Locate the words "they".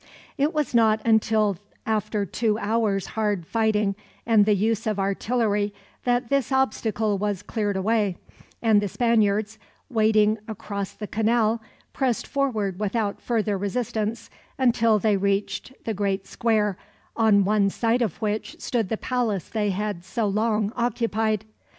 14.97-15.17, 19.49-19.69